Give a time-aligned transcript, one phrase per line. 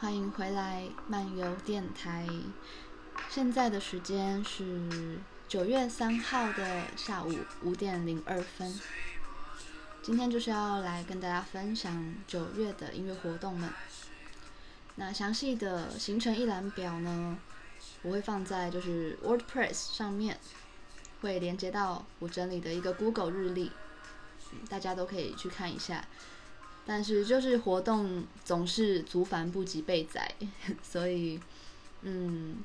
[0.00, 2.26] 欢迎回来漫游电台。
[3.28, 8.80] 现在的时间是九月三号的下午五点零二分。
[10.02, 13.70] 今天就是要来跟大家分享九月的音乐活动们。
[14.96, 17.38] 那详细的行程一览表呢，
[18.02, 20.38] 我会放在就是 WordPress 上面，
[21.20, 23.70] 会连接到我整理的一个 Google 日历，
[24.68, 26.04] 大家都可以去看一下。
[26.84, 30.34] 但是就是活动总是足繁不及备载，
[30.82, 31.40] 所以
[32.02, 32.56] 嗯，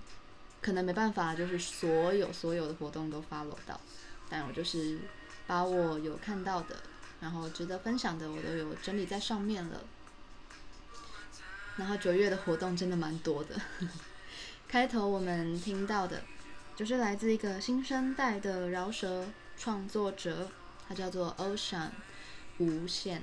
[0.61, 3.79] 可能没办法，就是所有所有的活动都 follow 到。
[4.29, 5.00] 但我就是
[5.45, 6.75] 把我有看到的，
[7.22, 9.81] 然后值得分享的，我都有整理在上面了。
[11.77, 13.56] 然后九月的活动真的蛮多的。
[14.67, 16.23] 开头我们听到的，
[16.75, 20.50] 就是来自一个新生代的饶舌创作者，
[20.89, 21.89] 他叫做 Ocean
[22.57, 23.22] 无限。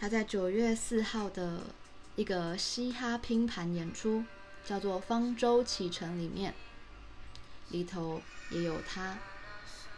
[0.00, 1.74] 他在九月四号的
[2.14, 4.24] 一个嘻哈拼盘演出，
[4.64, 6.54] 叫做《方舟启程》里面，
[7.70, 9.18] 里头也有他，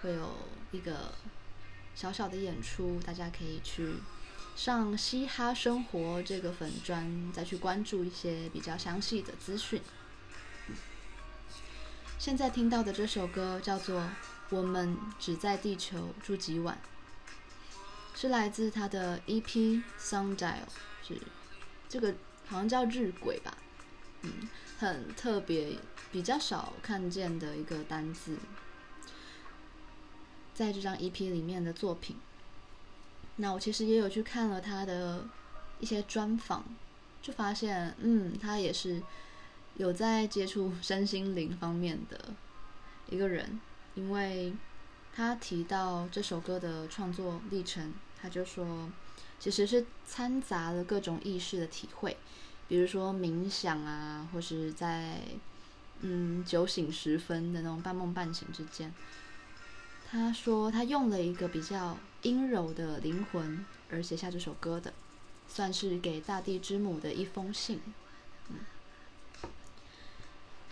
[0.00, 0.38] 会有
[0.72, 1.12] 一个
[1.94, 3.96] 小小的演出，大家可以去
[4.56, 9.82] 上嘻哈生活这个粉专，再去关注一些比较详细的资讯。
[12.18, 14.00] 现在听到的这首歌叫做
[14.48, 16.78] 《我们只在地球住几晚》。
[18.20, 20.58] 是来自他的 EP Sundial，
[21.02, 21.18] 是
[21.88, 22.14] 这个
[22.46, 23.56] 好像叫日晷吧，
[24.20, 24.46] 嗯，
[24.78, 25.78] 很特别，
[26.12, 28.36] 比较少看见的一个单字，
[30.52, 32.14] 在这张 EP 里面的作品。
[33.36, 35.26] 那我其实也有去看了他的
[35.78, 36.62] 一些专访，
[37.22, 39.02] 就发现，嗯，他也是
[39.76, 42.34] 有在接触身心灵方面的
[43.08, 43.58] 一个人，
[43.94, 44.52] 因为
[45.14, 47.94] 他提到这首歌的创作历程。
[48.22, 48.90] 他就说，
[49.38, 52.16] 其实是掺杂了各种意识的体会，
[52.68, 55.20] 比如说冥想啊，或是在
[56.00, 58.92] 嗯酒醒时分的那种半梦半醒之间。
[60.10, 64.92] 他说他用了一个比较阴柔的灵魂而写下这首歌的，
[65.48, 67.80] 算是给大地之母的一封信。
[68.48, 68.56] 嗯，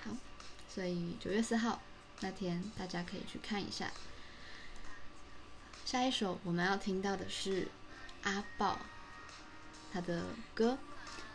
[0.02, 0.10] 好，
[0.68, 1.80] 所以九月四号
[2.20, 3.90] 那天大家可以去看一下。
[5.90, 7.66] 下一首我们要听到的是
[8.22, 8.78] 阿爆
[9.90, 10.22] 他的
[10.52, 10.76] 歌，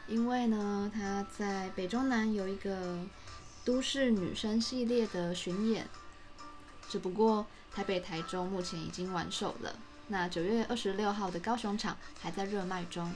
[0.08, 3.00] 因为呢他在北中南有一个
[3.66, 5.88] 都市女生系列的巡演，
[6.88, 9.76] 只不过台北、台中目前已经完售了，
[10.09, 13.11] 那九月二十六号的高雄场还在热卖中。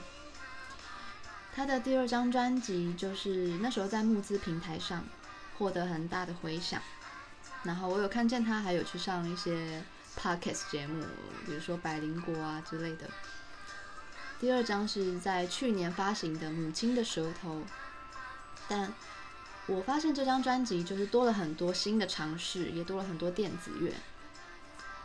[1.54, 5.04] 他的第二张专辑就是那时候在募资平台上
[5.56, 6.82] 获得很大的回响，
[7.62, 9.84] 然后我有看见他还有去上一些。
[10.18, 11.04] Podcast 节目，
[11.46, 13.08] 比如说百灵果啊之类的。
[14.40, 17.60] 第二张是在去年发行的《母亲的舌头》，
[18.68, 18.92] 但
[19.66, 23.92] 我发现这张专辑就是多了很多新的尝试，也多了很多电子乐。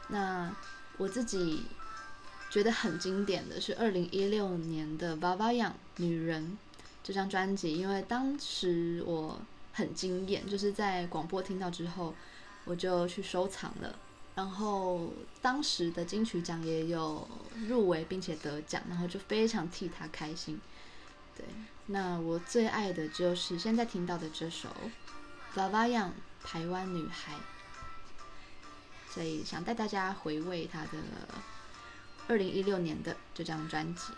[0.08, 0.56] 那
[0.98, 1.66] 我自己
[2.50, 6.58] 觉得很经典的是二零一六年的《VAVA YOUNG 女人》
[7.04, 9.40] 这张专辑，因为当时我
[9.74, 12.14] 很惊艳，就是在广播听到之后，
[12.66, 13.96] 我就去收藏了。
[14.36, 17.28] 然后当时的金曲奖也有
[17.68, 20.60] 入围并且得奖，然后就非常替他开心。
[21.38, 21.46] 对，
[21.88, 24.70] 那我最爱的就是现在听到的这首
[25.58, 26.10] 《VAVA YOUNG
[26.44, 27.34] 台湾女孩》，
[29.14, 30.90] 所以想带大家回味他的
[32.28, 34.14] 二零一六年的这张专辑。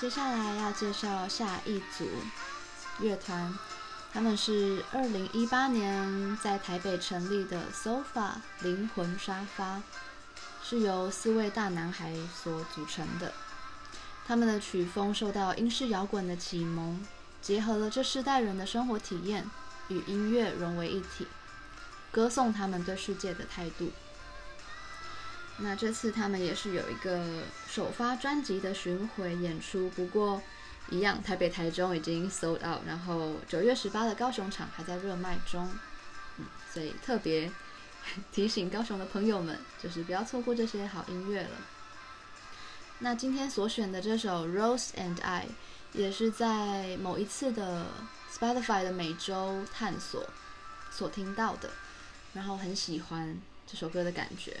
[0.00, 2.08] 接下来要介绍下一组
[3.00, 3.54] 乐团，
[4.10, 9.82] 他们是二零一八年在台北成立的 SOFA 灵魂沙发，
[10.62, 13.34] 是由四位大男孩所组成的。
[14.26, 17.06] 他们的曲风受到英式摇滚的启蒙，
[17.42, 19.50] 结合了这世代人的生活体验
[19.88, 21.26] 与音乐融为一体，
[22.10, 23.92] 歌颂他们对世界的态度。
[25.62, 30.42] 那这次他们也是有一个首发专辑的巡回演出，不过
[30.88, 35.70] 一样，台北、台中已经 sold out，然后九月十八的高雄场还在热卖中，
[36.38, 37.52] 嗯，所以特别
[38.32, 41.50] 提醒高雄的朋友们，就是不要错过这些好音乐了。
[43.00, 45.46] 那今天所选的这首《Rose and I》，
[45.98, 47.86] 也是在某一次的
[48.32, 50.26] Spotify 的每周探索
[50.90, 51.70] 所听到的，
[52.32, 53.36] 然后很喜欢
[53.66, 54.60] 这首歌的感觉。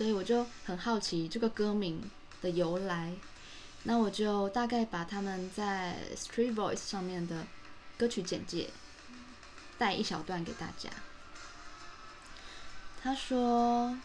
[0.00, 2.00] 所以我就很好奇这个歌名
[2.40, 3.12] 的由来，
[3.82, 7.46] 那我就大概把他们在 Street Voice 上面的
[7.98, 8.70] 歌曲简介
[9.76, 10.88] 带一小段给大家。
[13.02, 13.98] 他说，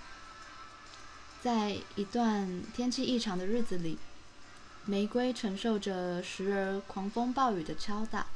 [1.41, 3.97] 在一段天气异常的日子里，
[4.83, 8.27] 玫瑰承受着时而狂风暴雨的敲打，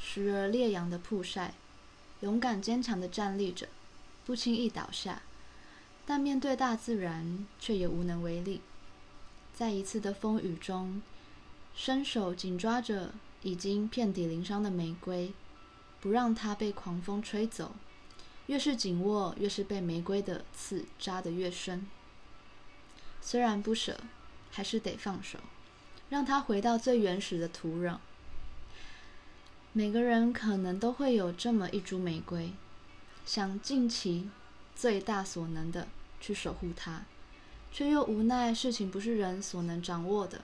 [0.00, 1.54] 时而烈阳的曝晒，
[2.22, 3.68] 勇敢坚强的站立着，
[4.26, 5.22] 不轻易倒下。
[6.06, 8.60] 但面对大自然，却也无能为力。
[9.54, 11.00] 在一次的风雨中，
[11.74, 15.32] 伸手紧抓着已经遍体鳞伤的玫瑰，
[16.00, 17.74] 不让它被狂风吹走。
[18.46, 21.86] 越是紧握，越是被玫瑰的刺扎得越深。
[23.22, 23.98] 虽然不舍，
[24.50, 25.38] 还是得放手，
[26.10, 27.96] 让它回到最原始的土壤。
[29.72, 32.52] 每个人可能都会有这么一株玫瑰，
[33.24, 34.28] 想尽其
[34.74, 35.88] 最大所能的
[36.20, 37.04] 去守护它，
[37.72, 40.42] 却又无奈事情不是人所能掌握的。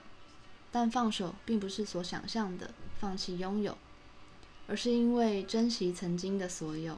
[0.71, 3.77] 但放手并不是所想象的放弃拥有，
[4.67, 6.97] 而是因为珍惜曾经的所有。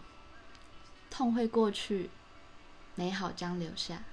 [1.09, 2.11] 痛会过去，
[2.93, 4.03] 美好将留下。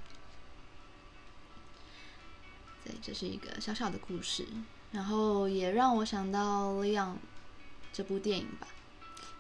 [2.83, 4.47] 对，这是一个小小的故事，
[4.93, 7.13] 然后也让我想到《Leon》
[7.93, 8.67] 这部电影吧。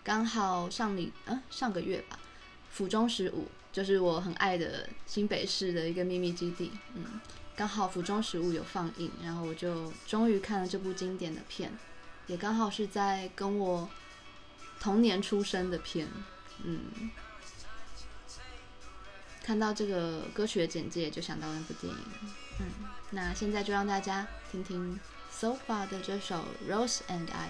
[0.05, 2.19] 刚好上礼，呃，上个月吧，
[2.71, 3.49] 府中十五。
[3.73, 7.21] 就是我很爱的新北市的一个秘密基地，嗯，
[7.55, 11.73] 刚好府中十五有放映，然后我就终于看了这部经典的片，
[12.27, 13.89] 也刚好是在跟我
[14.81, 16.09] 童年出生的片，
[16.65, 17.11] 嗯，
[19.43, 22.05] 看到这个歌曲的简介就想到那部电影，
[22.59, 22.67] 嗯，
[23.11, 24.99] 那现在就让大家听听
[25.33, 27.49] SOFA 的这首《Rose and I》。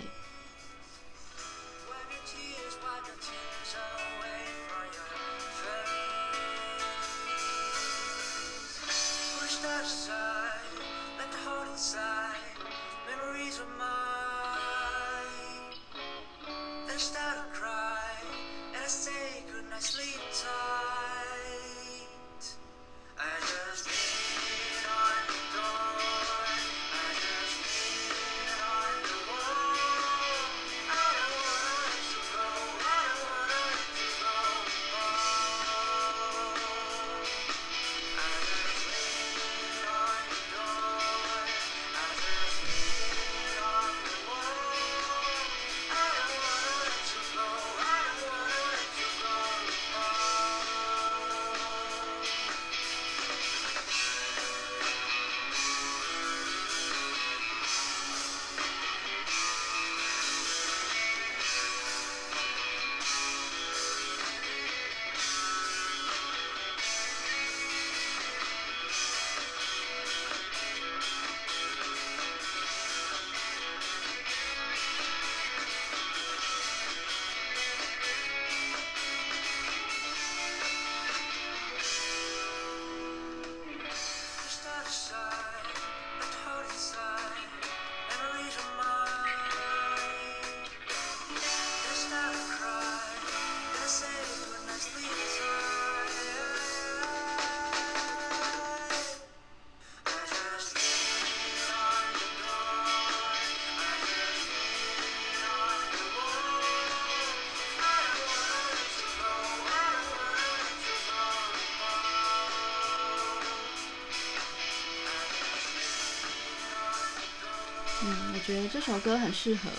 [118.51, 119.71] 觉得这首歌很适合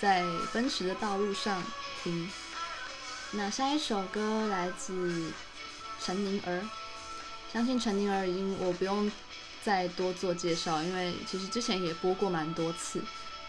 [0.00, 1.60] 在奔驰的道路上
[2.04, 2.30] 听。
[3.32, 5.32] 那下一首歌来自
[6.00, 6.62] 陈宁儿，
[7.52, 9.10] 相信陈宁儿已经我不用
[9.64, 13.02] 再多做介绍，因为其实之前也播过蛮多次。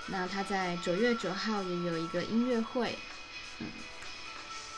[0.08, 2.98] 那他在九月九号也有一个音乐会，
[3.60, 3.68] 嗯，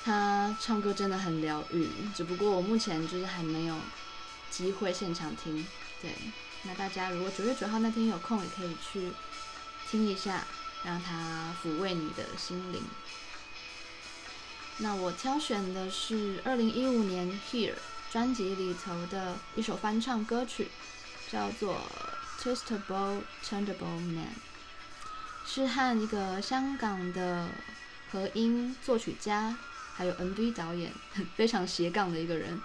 [0.04, 3.78] 他唱歌真的很疗愈，只不过我目前就是还没有
[4.52, 5.66] 机会现场听。
[6.02, 6.12] 对，
[6.64, 9.12] 那大家如果九月九号那天有空，也可以去
[9.90, 10.46] 听一下，
[10.84, 12.82] 让他抚慰你的心灵。
[14.80, 17.74] 那我挑选的是二零一五年《Here》
[18.12, 20.68] 专辑里头的一首翻唱歌曲，
[21.32, 21.82] 叫做
[22.44, 24.26] 《Twistable Changeable Man》，
[25.46, 27.50] 是和一个香港的
[28.12, 29.56] 和音作曲家，
[29.94, 30.92] 还有 MV 导演，
[31.38, 32.62] 非常斜杠的一个人，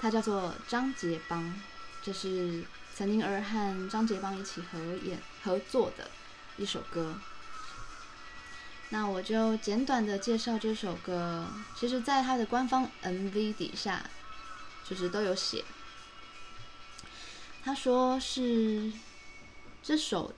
[0.00, 1.54] 他叫做张杰邦，
[2.02, 2.64] 这是
[2.96, 6.10] 陈宁儿和张杰邦一起合演合作的
[6.56, 7.14] 一首歌。
[8.90, 11.48] 那我就简短的介绍这首歌。
[11.74, 14.08] 其实，在他的官方 MV 底下，
[14.88, 15.64] 就是都有写。
[17.64, 18.92] 他说是
[19.82, 20.32] 这首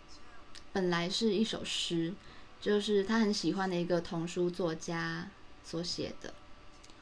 [0.73, 2.15] 本来是一首诗，
[2.61, 5.29] 就是他很喜欢的一个童书作家
[5.65, 6.33] 所写的。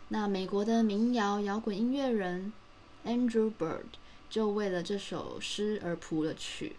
[0.09, 2.52] 那美国的民谣摇滚音乐人
[3.04, 3.85] Andrew Bird
[4.30, 6.76] 就为了这首诗而谱了曲，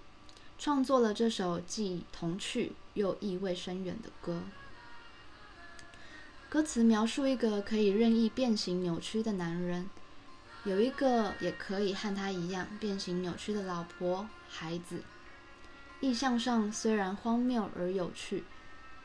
[0.58, 4.42] 创作了这首既童趣又意味深远的歌。
[6.50, 9.90] 歌词描述一个可以任意变形扭曲的男人，
[10.64, 15.02] 有一个也可以和他一样变形扭曲的老婆、孩子。
[16.00, 18.44] 意象上虽然荒谬而有趣，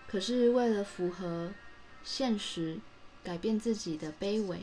[0.07, 1.53] 可是为了符合
[2.05, 2.79] 现实，
[3.25, 4.61] 改变自己的卑微，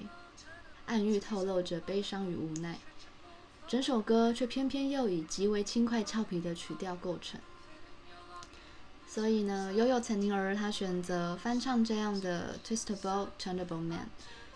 [0.85, 2.79] 暗喻透露着悲伤与无奈。
[3.67, 7.39] 整首歌却偏偏又以极为轻快俏皮的曲调构成。
[9.05, 13.99] 所以呢，悠悠陈宁儿她选择翻唱这样的《Twistable Turnable Man》，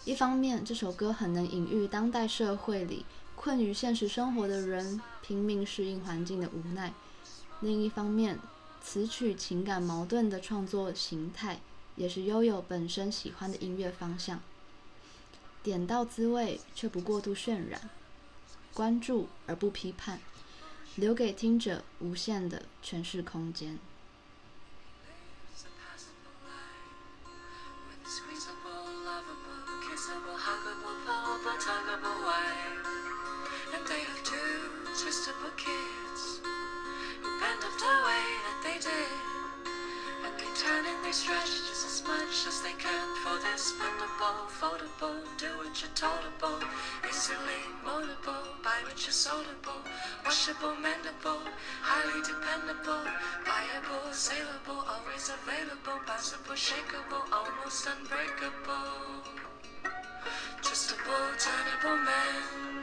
[0.06, 6.92] 一方面这首歌很能隐喻当代社会里困于现实生活的人拼命适应环境的无奈；
[7.60, 8.40] 另一方面，
[8.82, 11.60] 词曲情感矛盾的创作形态
[11.96, 14.40] 也是悠悠本身喜欢的音乐方向。
[15.64, 17.90] 点到滋味却不过度渲染，
[18.74, 20.20] 关注而不批判，
[20.96, 23.78] 留给听者无限的诠释空间。
[50.52, 51.40] washable, mendable,
[51.82, 53.06] highly dependable,
[53.46, 59.24] viable, saleable, always available, possible, shakeable, almost unbreakable.
[60.62, 62.81] Twistable, turnable man.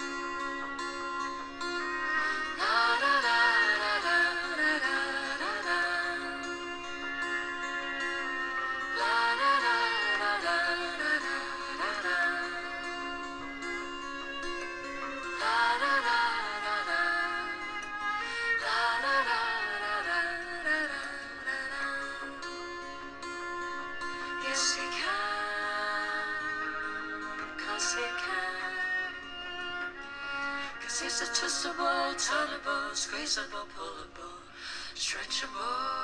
[31.38, 34.42] twistable, turnable, squeezable, pullable,
[34.96, 35.97] stretchable.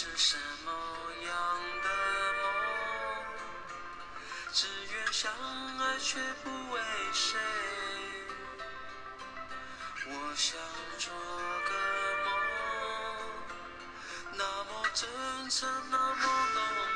[0.00, 0.70] 是什么
[1.26, 1.34] 样
[1.82, 1.88] 的
[2.40, 2.46] 梦？
[4.52, 5.28] 只愿相
[5.76, 6.80] 爱却不为
[7.12, 7.36] 谁。
[10.06, 10.56] 我想
[10.98, 11.72] 做个
[12.24, 12.30] 梦，
[14.34, 15.10] 那么真
[15.50, 16.22] 诚，那么
[16.54, 16.87] 浓。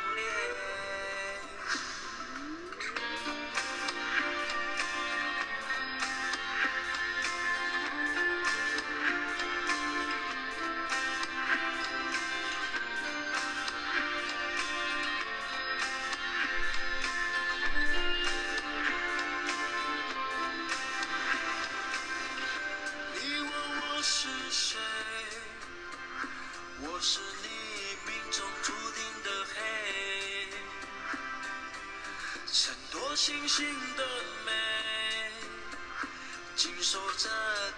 [36.55, 37.29] 经受着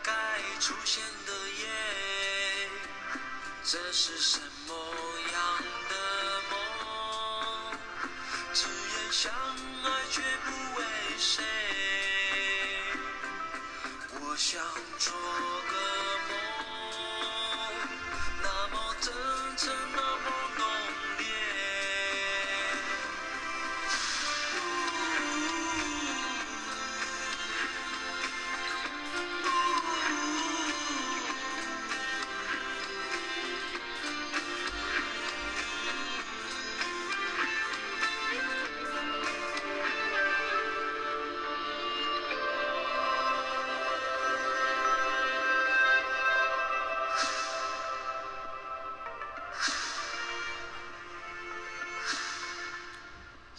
[0.02, 0.12] 该
[0.60, 1.68] 出现的夜，
[3.62, 4.74] 这是什么
[5.32, 5.58] 样
[5.88, 5.94] 的
[6.50, 6.54] 梦？
[8.52, 10.84] 只愿相爱却不为
[11.18, 11.42] 谁，
[14.20, 14.60] 我想
[14.98, 15.12] 做
[15.70, 15.74] 个
[16.28, 16.32] 梦，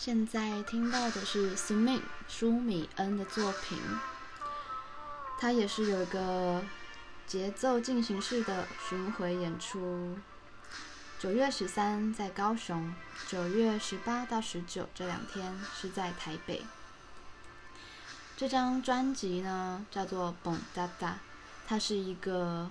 [0.05, 3.75] 现在听到的是 Smin 舒米恩的作品，
[5.39, 6.63] 它也是有一个
[7.25, 10.15] 节奏进行式的巡回演出。
[11.17, 12.93] 九月十三在高雄，
[13.27, 16.63] 九月十八到十九这两天是在台北。
[18.37, 21.13] 这张专辑呢叫做《蹦哒哒》，
[21.65, 22.69] 它是一个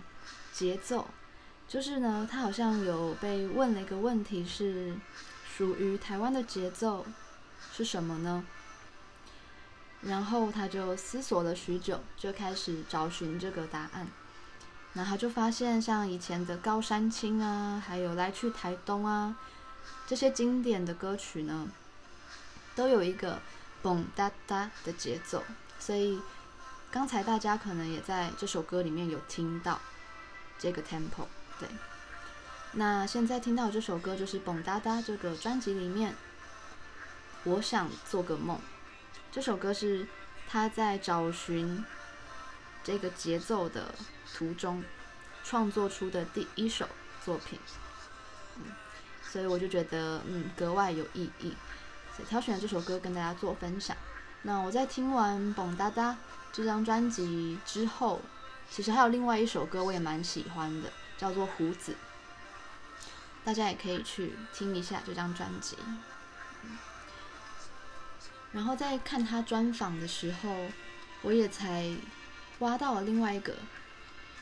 [0.52, 1.08] 节奏，
[1.66, 4.94] 就是呢，它好像有被问了一个问题，是
[5.52, 7.04] 属于台湾的节奏。
[7.76, 8.44] 是什么呢？
[10.02, 14.06] 然后他就思索了许久，就开始找寻这个答案。
[14.92, 19.34] 然后就发现，像以前的高山青啊，还有来去台东啊，
[20.06, 21.66] 这些经典的歌曲呢，
[22.76, 23.40] 都有一个
[23.82, 25.42] 蹦哒哒的节奏。
[25.80, 26.20] 所以
[26.92, 29.80] 刚才大家可能也在这首歌里面有听到
[30.60, 31.26] 这个 tempo。
[31.58, 31.68] 对，
[32.74, 36.14] 那现在听到这首歌就是蹦哒哒这个专辑里面。
[37.44, 38.58] 我想做个梦，
[39.30, 40.06] 这首歌是
[40.48, 41.84] 他在找寻
[42.82, 43.94] 这个节奏的
[44.34, 44.82] 途中
[45.42, 46.88] 创作出的第一首
[47.22, 47.58] 作品，
[48.56, 48.72] 嗯，
[49.22, 51.54] 所以我就觉得嗯格外有意义，
[52.16, 53.94] 所以挑选了这首歌跟大家做分享。
[54.40, 56.12] 那我在听完《蹦哒哒》
[56.50, 58.22] 这张专辑之后，
[58.70, 61.92] 其实还有另外一首歌我也蛮喜欢的，叫做《胡子》，
[63.44, 65.76] 大家也可以去听一下这张专辑。
[68.54, 70.68] 然后在看他专访的时候，
[71.22, 71.92] 我也才
[72.60, 73.52] 挖到了另外一个，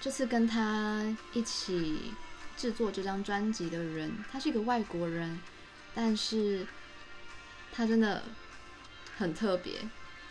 [0.03, 2.12] 这次跟他一起
[2.55, 5.40] 制作这张专辑的人，他是一个外国人，
[5.94, 6.66] 但是
[7.72, 8.22] 他真的
[9.16, 9.81] 很特别，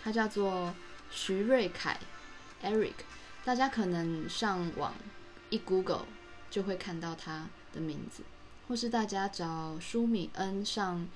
[0.04, 0.76] 他叫做
[1.10, 2.00] 徐瑞凯
[2.62, 2.94] Eric，
[3.44, 4.94] 大家可能上网
[5.50, 6.06] 一 Google
[6.52, 8.22] 就会看到他的名字，
[8.68, 11.08] 或是大家找舒米恩上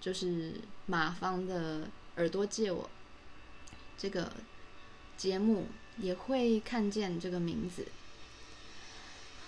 [0.00, 1.88] 就是马方的。
[2.16, 2.88] 耳朵借我
[3.96, 4.32] 这个
[5.16, 5.66] 节目
[5.98, 7.86] 也会看见这个名字。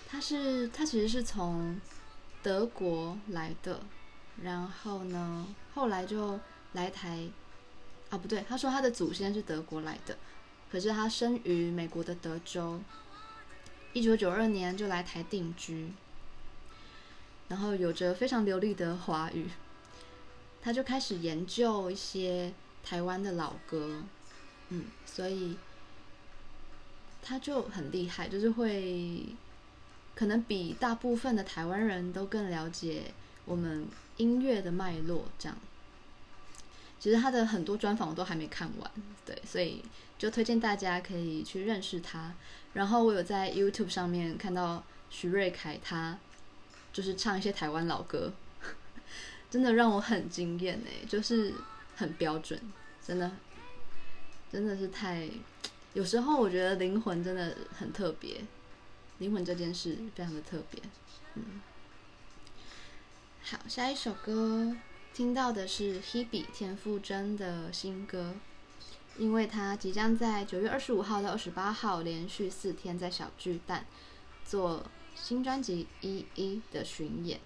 [0.07, 1.79] 他是他其实是从
[2.41, 3.81] 德国来的，
[4.41, 6.39] 然后呢，后来就
[6.73, 7.27] 来台。
[8.11, 10.15] 啊，不对，他说他的祖先是德国来的，
[10.71, 12.79] 可是他生于美国的德州。
[13.93, 15.91] 一九九二年就来台定居，
[17.47, 19.49] 然后有着非常流利的华语。
[20.65, 22.51] 他就开始研究一些
[22.83, 24.01] 台湾的老歌，
[24.69, 25.55] 嗯，所以
[27.21, 29.27] 他就很厉害，就是会
[30.15, 33.13] 可能比大部分的台湾人都更了解
[33.45, 33.85] 我们
[34.17, 35.25] 音乐的脉络。
[35.37, 35.55] 这样，
[36.99, 38.91] 其实他的很多专访我都还没看完，
[39.23, 39.83] 对，所以
[40.17, 42.33] 就推荐大家可以去认识他。
[42.73, 46.17] 然后我有在 YouTube 上面看到徐瑞凯，他
[46.91, 48.33] 就是唱一些台湾老歌。
[49.55, 51.53] 真的让我很惊艳哎，就是
[51.95, 52.59] 很标准，
[53.01, 53.31] 真的，
[54.51, 55.29] 真的是太，
[55.93, 58.41] 有时候我觉得灵魂真的很特别，
[59.19, 60.81] 灵魂这件事非常的特别，
[61.35, 61.61] 嗯。
[63.43, 64.75] 好，下一首歌
[65.13, 68.35] 听到的是 Hebe 田馥甄的新歌，
[69.17, 73.85] 因为她即将在九月二十五号到二十八号连续四天在小巨蛋
[74.43, 77.39] 做新专辑《一一》的巡演。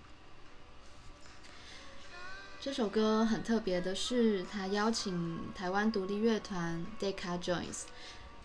[2.61, 7.83] 这首歌很特别的是，他邀请台湾独立乐团 Deca Joins，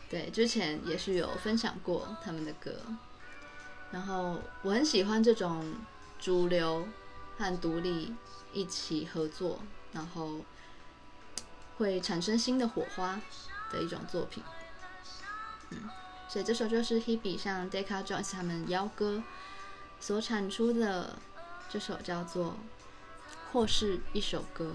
[0.09, 2.77] 对，之前也是有分享过他们的歌。
[3.91, 5.75] 然后我很喜欢这种
[6.21, 6.87] 主流
[7.37, 8.15] 和独立
[8.53, 9.59] 一起合作，
[9.93, 10.45] 然后
[11.79, 13.21] 会产生新的火花
[13.73, 14.45] 的一种作品。
[15.71, 15.91] 嗯，
[16.29, 19.25] 所以这首就是 Hebe 向 Deca Joins 他们邀歌
[19.99, 21.19] 所产出的
[21.69, 22.57] 这首叫做。
[23.55, 24.75] 或是一首歌。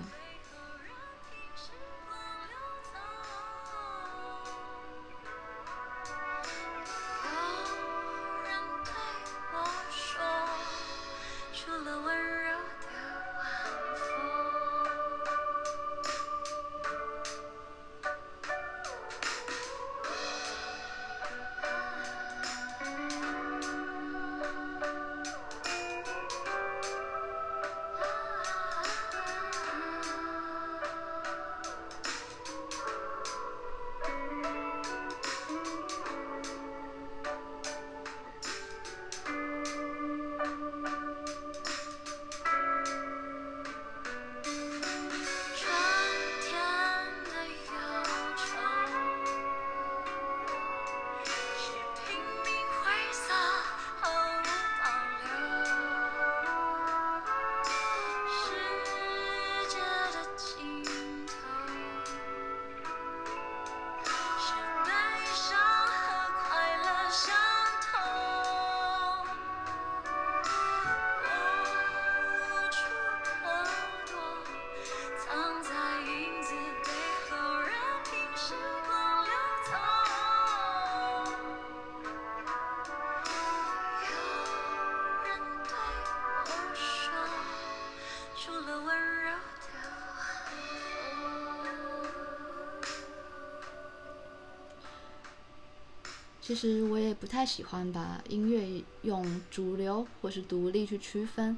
[96.49, 101.55] 其实我也不太喜欢把音乐用主流或是独立去区分，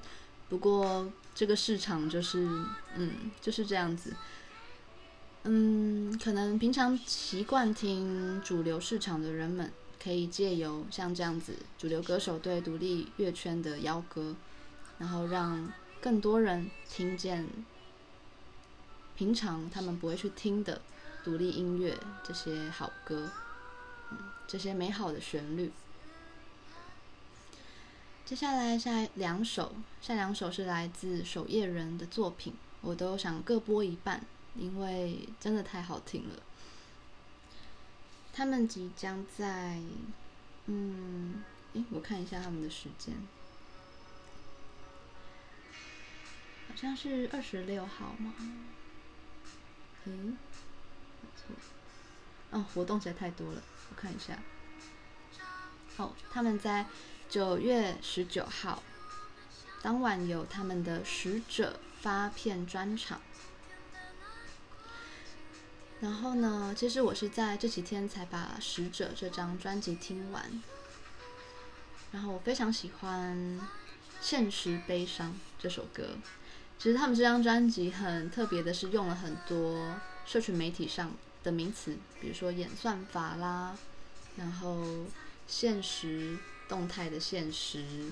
[0.50, 2.46] 不过这个市场就是，
[2.98, 4.14] 嗯，就是这样子。
[5.44, 9.72] 嗯，可能平常习惯听主流市场的人们，
[10.04, 14.36] 可以借由像这样子主流歌手对独立乐圈的邀歌，
[14.98, 17.48] 然后让更多人听见
[19.16, 20.82] 平常他们不会去听的
[21.24, 23.30] 独立音乐这些好歌，
[24.48, 25.72] 这些美好的旋律。
[28.26, 34.26] 接下来下两首，下两首是来自守夜人的作品，我都想各播一半。
[34.54, 36.36] 因为真的太好听了，
[38.34, 39.80] 他们即将在，
[40.66, 43.16] 嗯，诶，我看一下他们的时间，
[46.68, 48.34] 好像是二十六号吗？
[50.04, 50.38] 嗯，
[51.22, 51.56] 没错，
[52.50, 54.40] 哦，活动实在太多了，我看一下，
[55.98, 56.86] 哦，他们在
[57.30, 58.82] 九月十九号
[59.82, 63.20] 当晚有他们的使者发片专场。
[66.00, 70.64] 然后呢，其实我是在这几天才把《使者》这张专辑听完。
[72.12, 73.38] 然后我非常喜欢
[74.20, 76.16] 《现实悲伤》这首歌。
[76.80, 81.12] 其实他们这张专辑很特别的是用了很多社群媒体上
[81.44, 83.78] 的名词，比如说演算法啦，
[84.38, 85.06] 然后
[85.48, 88.12] 现实动态的现实，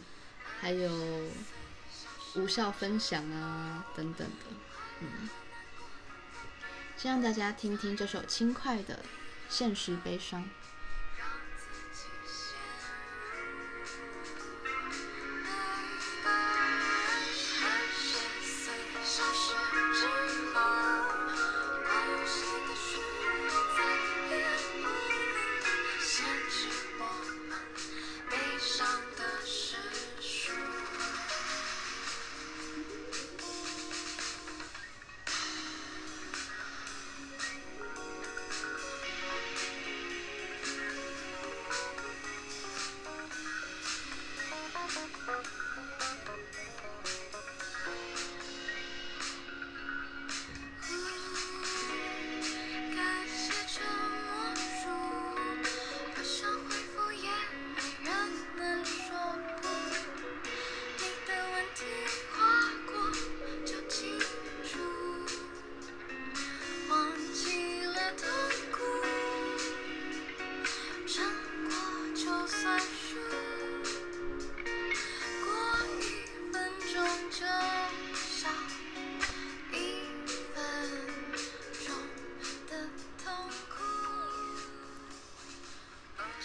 [0.60, 1.30] 还有
[2.36, 4.46] 无效分享啊等等的，
[5.02, 5.30] 嗯。
[6.98, 8.96] 先让大家听听这首轻快的
[9.50, 10.44] 《现实悲伤》。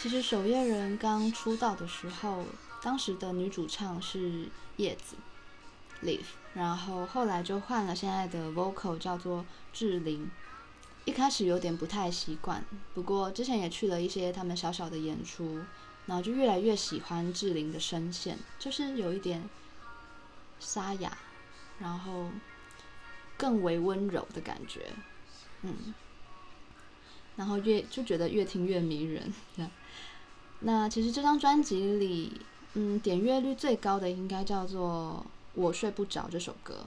[0.05, 2.45] 其实守夜人刚出道的时候，
[2.83, 5.17] 当时的女主唱是叶子
[6.03, 10.31] ，Live，然后后来就换了现在的 vocal 叫做志玲。
[11.07, 12.62] 一开始有点不太习惯，
[12.93, 15.64] 不过之前也去了一些他们小小的演出，
[16.05, 19.49] 然后就越来越喜欢志玲的声线，就是有一点
[20.61, 21.17] 沙哑，
[21.79, 22.31] 然后
[23.38, 24.93] 更为温柔的感觉，
[25.62, 25.95] 嗯。
[27.37, 29.33] 然后越就觉得越听越迷人。
[30.61, 32.40] 那其实这张专辑里，
[32.75, 36.87] 嗯，点阅率最高的应该叫做《我睡不着》这首歌。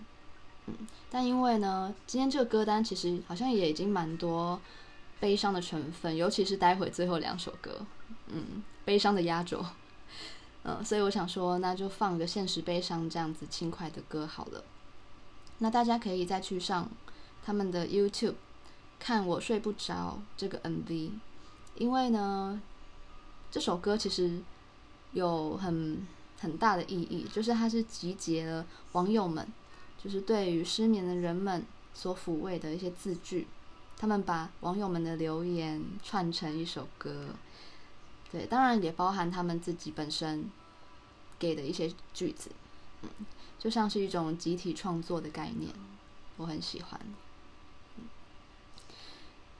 [0.65, 0.73] 嗯，
[1.11, 4.59] 但因为呢，今天这个歌单其实好像也已经蛮多
[5.19, 7.85] 悲伤的成分，尤其是待会最后两首歌，
[8.27, 9.63] 嗯，悲伤的压轴。
[10.63, 14.63] 嗯，所以我想说，那就放个《现实悲伤》这样子轻快的歌好了。
[15.59, 16.89] 那大家可以再去上
[17.45, 18.35] 他们的 YouTube。
[18.99, 21.11] 看我睡不着这个 MV，
[21.75, 22.61] 因为呢，
[23.49, 24.39] 这首歌其实
[25.13, 26.05] 有很
[26.39, 29.47] 很大的意义，就是它是集结了网友们，
[30.03, 33.47] 就是对于失眠的人们所抚慰的一些字句，
[33.97, 37.27] 他们把网友们的留言串成一首歌，
[38.31, 40.49] 对，当然也包含他们自己本身
[41.39, 42.51] 给的一些句子，
[43.03, 43.09] 嗯，
[43.57, 45.71] 就像是一种集体创作的概念，
[46.37, 46.99] 我很喜欢。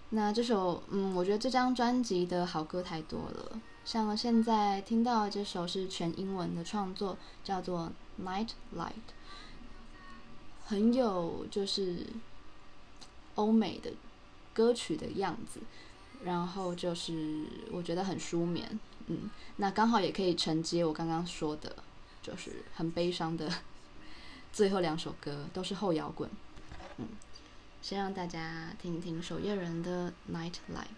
[0.09, 3.59] 那这首，嗯，我觉得这张专辑的好歌太多了。
[3.83, 7.91] 像现在听到这首是全英文的创作，叫做
[8.25, 8.87] 《Night Light》，
[10.65, 12.05] 很有就是
[13.35, 13.91] 欧美的
[14.53, 15.59] 歌曲的样子，
[16.23, 21.75] 然后就是我觉得很舒眠，嗯，那刚好也可以承接我刚刚说的，
[22.21, 23.51] 就是很悲伤的
[24.53, 26.29] 最后两首歌，都是后摇滚，
[26.95, 27.05] 嗯。
[27.87, 30.91] 先让大家听听守夜人的《Night Light》。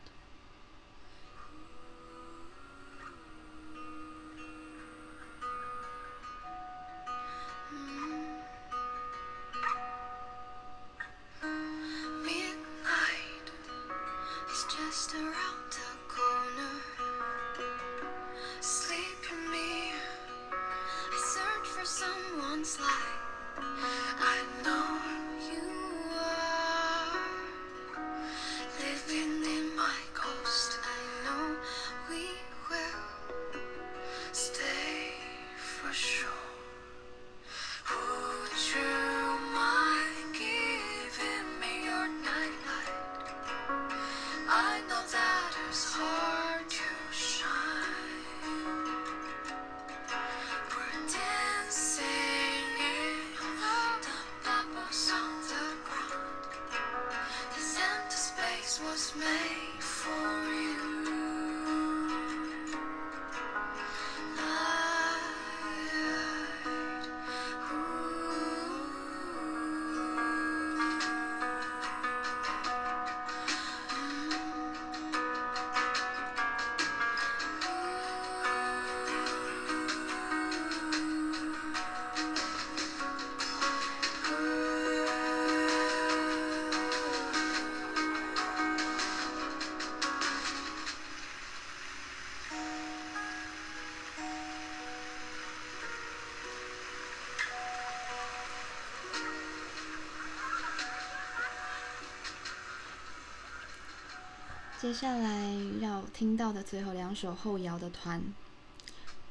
[104.90, 108.24] 接下来要听到的最后两首后摇的团，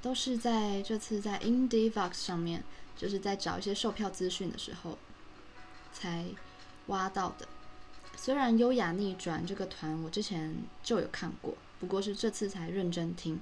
[0.00, 2.62] 都是在这次在 IndieVox 上面，
[2.96, 4.96] 就是在找一些售票资讯的时候
[5.92, 6.26] 才
[6.86, 7.48] 挖到的。
[8.16, 13.40] 虽然优雅逆转这个团我之前就有看过，不过是这次才认真听。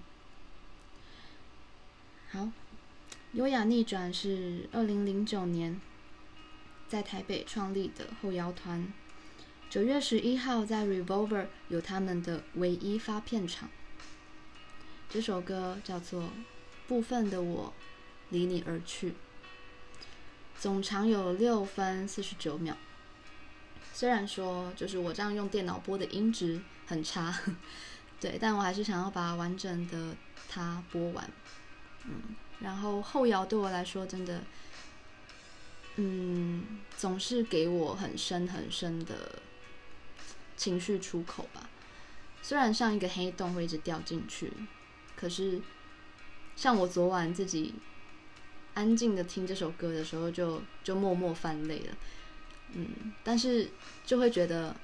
[2.31, 2.49] 好，
[3.33, 5.79] 优雅逆转是二零零九年
[6.89, 8.91] 在台北创立的后摇团。
[9.69, 13.69] 九月十一号在 Revolver 有他们的唯一发片场。
[15.11, 16.23] 这首歌叫做
[16.87, 17.75] 《部分的我
[18.31, 19.11] 离你而去》，
[20.59, 22.77] 总长有六分四十九秒。
[23.93, 27.37] 虽然说就是我这样用电脑播的音质很差，
[28.21, 30.15] 对，但我还是想要把完整的
[30.49, 31.29] 它播完。
[32.05, 32.23] 嗯，
[32.61, 34.43] 然后后摇对我来说真的，
[35.97, 39.43] 嗯，总是给我很深很深的。
[40.57, 41.69] 情绪出口吧，
[42.43, 44.53] 虽然像一个黑洞会一直掉进去，
[45.15, 45.61] 可是
[46.57, 47.75] 像我昨晚自己
[48.75, 51.97] 安静的听这首歌的时候就，就默默泛泪了。
[52.73, 53.71] 嗯，但是
[54.05, 54.75] 就会觉得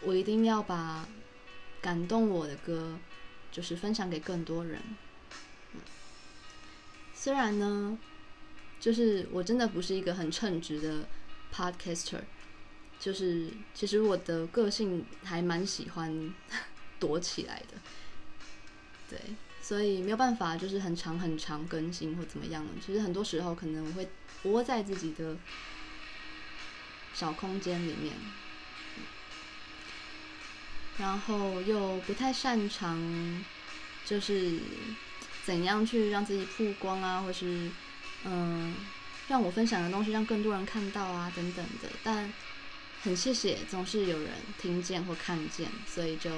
[0.00, 1.06] 我一定要把
[1.80, 2.98] 感动我的歌，
[3.52, 4.80] 就是分享给更多人。
[5.74, 5.80] 嗯，
[7.14, 7.98] 虽然呢，
[8.80, 11.06] 就是我真的不是一个很称职的
[11.54, 12.22] podcaster。
[12.98, 16.34] 就是，其实我的个性还蛮喜欢
[16.98, 17.78] 躲起来的，
[19.08, 19.20] 对，
[19.62, 22.72] 所以没有办法，就是很长很长更新或怎么样的。
[22.84, 24.08] 其实很多时候可能我会
[24.44, 25.36] 窝在自己的
[27.14, 28.14] 小空间里面，
[30.98, 33.44] 然后又不太擅长，
[34.04, 34.58] 就是
[35.44, 37.70] 怎样去让自己曝光啊，或是
[38.24, 38.74] 嗯，
[39.28, 42.32] 让我分享的东西让更多人看到啊，等等的，但。
[43.06, 46.28] 很谢谢，总是有人听见或看见，所以就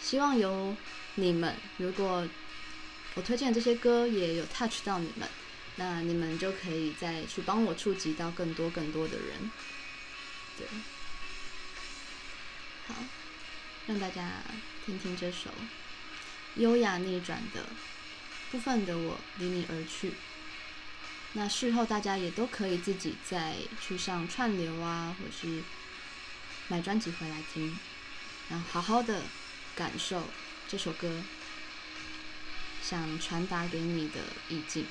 [0.00, 0.74] 希望有
[1.16, 2.26] 你们，如果
[3.12, 5.28] 我推荐这些歌也有 touch 到你们，
[5.76, 9.50] 那你们就可以再去帮我触及到更多更多的人。
[10.56, 10.66] 对，
[12.86, 12.94] 好，
[13.86, 14.40] 让大家
[14.86, 15.50] 听听这首
[16.56, 17.66] 优雅逆转的
[18.50, 20.14] 部分的我离你而去。
[21.34, 25.62] 那事后大家也都可以自己再去上串流啊，或者是
[26.68, 27.78] 买专辑回来听，
[28.50, 29.22] 然后好好的
[29.74, 30.22] 感受
[30.68, 31.22] 这首歌
[32.82, 34.84] 想传达给你的意境。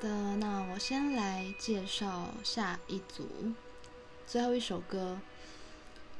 [0.00, 3.28] 的，那我先来介绍下一组，
[4.26, 5.18] 最后一首歌，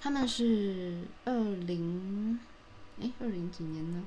[0.00, 2.38] 他们是二零，
[3.00, 4.06] 哎，二零几年呢？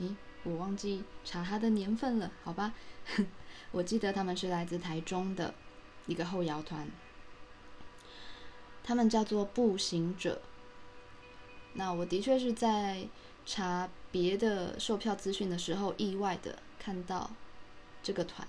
[0.00, 2.74] 诶，我忘记查他的年份了，好吧？
[3.72, 5.54] 我记得他们是来自台中的
[6.06, 6.88] 一个后摇团，
[8.82, 10.42] 他们叫做步行者。
[11.74, 13.08] 那我的确是在
[13.44, 17.30] 查别的售票资讯的时候，意外的看到
[18.04, 18.46] 这个团，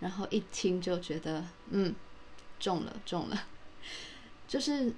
[0.00, 1.94] 然后一听就觉得，嗯，
[2.60, 3.46] 中了，中了。
[4.46, 4.92] 就是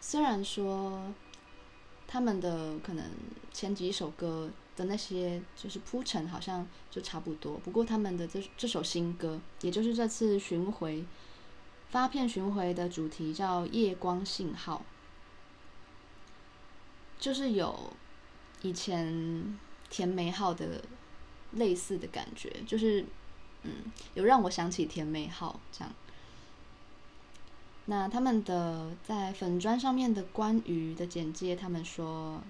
[0.00, 1.14] 虽然说
[2.06, 3.04] 他们的可能
[3.52, 11.04] 前几首歌的那些就是铺陈好像就差不多，不过他们的这这首新歌，也就是这次巡回
[11.88, 14.84] 发片巡回的主题叫《夜光信号》。
[17.18, 17.92] 就是有
[18.62, 19.58] 以前
[19.90, 20.82] 甜美号的
[21.52, 23.04] 类似的感觉，就是
[23.62, 23.84] 嗯，
[24.14, 25.92] 有让我想起甜美号这样。
[27.86, 32.40] 那他们的在粉砖上面的关于的简介，他们说：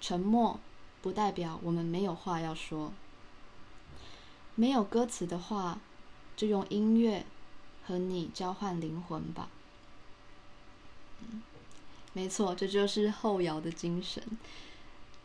[0.00, 0.60] 沉默
[1.00, 2.92] 不代表我们没有话要说，
[4.54, 5.78] 没有歌词的话，
[6.36, 7.24] 就用音乐
[7.86, 9.48] 和你交换灵魂吧。
[11.20, 11.42] 嗯。
[12.12, 14.22] 没错，这就是后摇的精神。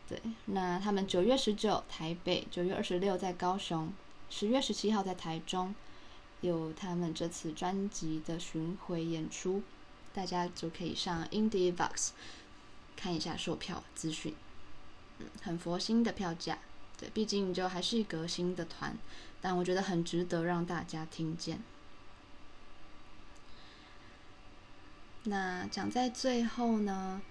[0.08, 3.92] 对，那他们九月十九台北，九月二十六在高雄，
[4.28, 5.74] 十月十七号在台中，
[6.42, 9.62] 有他们这次专辑的巡回演出，
[10.12, 12.10] 大家就可以上 IndieVox
[12.94, 14.34] 看一下售票资讯。
[15.18, 16.58] 嗯，很佛心的票价，
[16.98, 18.98] 对，毕竟就还是一个新的团，
[19.40, 21.62] 但我觉得很值得让大家听见。
[25.24, 27.22] 那讲在最后呢，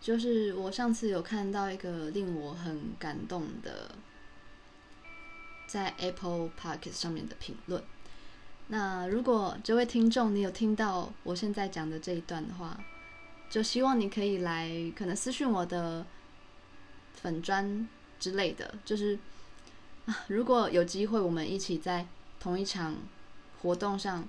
[0.00, 3.94] 就是我上次有看到一个令我很感动的，
[5.66, 7.82] 在 Apple Podcast 上面的评论。
[8.68, 12.78] 那如果这位听众你有听到我现在讲的这一段的话，
[13.50, 16.06] 就希望你可以来，可能私讯我的
[17.14, 17.88] 粉专
[18.20, 19.18] 之类的，就是
[20.06, 22.06] 啊，如果有机会我们一起在
[22.40, 22.96] 同一场
[23.62, 24.26] 活动上。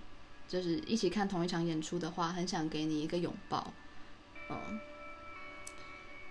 [0.50, 3.72] 就是一起看同一场演出的话，很想给你一个拥抱。
[4.50, 4.80] 嗯，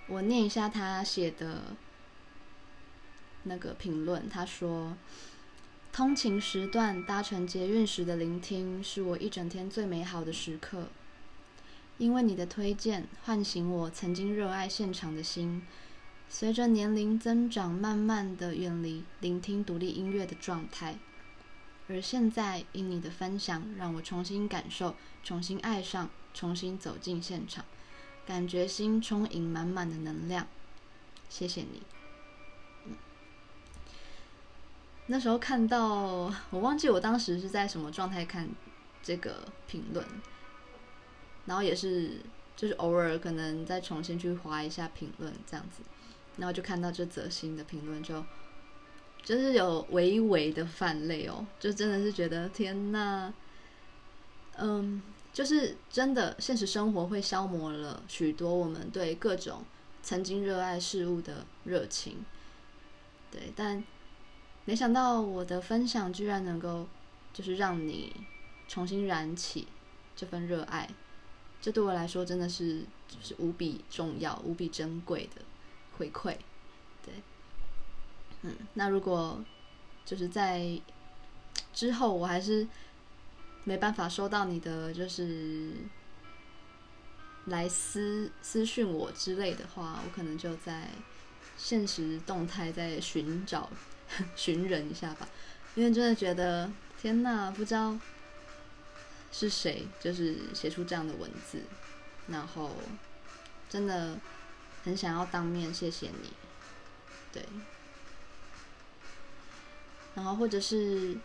[0.08, 1.76] 我念一下他写的
[3.44, 4.28] 那个评论。
[4.28, 4.96] 他说
[5.92, 10.88] ：“通勤时段搭乘捷运时的聆听，是我一整天最美好的时刻。
[11.98, 15.62] 因为你的推荐，唤醒我曾经热爱现场的心。
[16.28, 20.98] 随着年龄增长，慢慢的远离聆听独立音乐的状态。”
[21.90, 24.94] 而现在，因你的分享，让我重新感受、
[25.24, 27.64] 重新爱上、重新走进现场，
[28.28, 30.46] 感觉心充盈满满的能量。
[31.30, 31.80] 谢谢你。
[35.06, 38.46] 那时候看到，我忘记我当时是在什么状态看
[39.02, 40.06] 这个评论，
[41.46, 42.20] 然后也是
[42.54, 45.82] 就是偶尔可能再重新去划一下评论这样子，
[46.36, 48.22] 然后就看到这则新的评论就。
[49.24, 53.34] 就是有微微的泛泪哦，就真的是觉得天呐，
[54.56, 55.02] 嗯，
[55.38, 59.62] 就是真的现实生活会消磨了许多我们对各种
[60.02, 62.24] 曾经热爱事物的热情，
[63.30, 63.84] 对，但
[64.64, 66.88] 没想到我的分享居然能够
[67.32, 68.12] 就是让你
[68.66, 69.68] 重新燃起
[70.16, 70.90] 这份热爱，
[71.62, 75.42] 这对我来说真的是就是无比重要、无比珍贵的
[75.96, 76.36] 回馈，
[77.04, 77.14] 对。
[78.42, 79.40] 嗯，那如果
[80.04, 80.80] 就是在
[81.72, 82.66] 之后我还是
[83.64, 85.72] 没办法收到你的就是
[87.46, 90.88] 来私私讯我之类的话，我可能就在
[91.56, 93.70] 现实动态再寻找
[94.34, 95.28] 寻人一下吧，
[95.74, 97.98] 因为真的觉得天哪，不知道
[99.30, 101.62] 是谁就是写出这样的文字，
[102.28, 102.70] 然后
[103.68, 104.18] 真的
[104.84, 106.32] 很想要当面谢谢你，
[107.32, 107.44] 对。
[110.14, 111.16] 然后，或者是，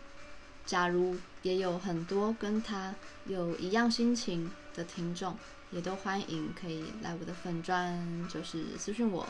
[0.65, 2.95] 假如也有很多跟他
[3.25, 5.37] 有一样心情的听众，
[5.71, 9.27] 也都欢迎可以来我的粉专，就是私讯我，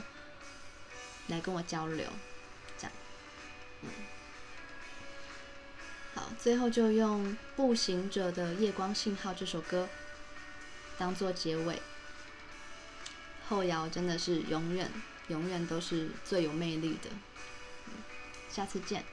[1.27, 2.07] 来跟我交流，
[2.77, 2.91] 这样，
[3.81, 3.89] 嗯，
[6.13, 7.25] 好，最后就用
[7.55, 9.89] 《步行者的夜光信号》这首歌
[10.97, 11.81] 当做结尾。
[13.49, 14.89] 后摇真的是永远、
[15.27, 17.09] 永远都是最有魅力的。
[18.49, 19.03] 下次见。